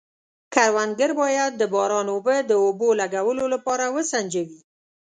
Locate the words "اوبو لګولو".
2.63-3.45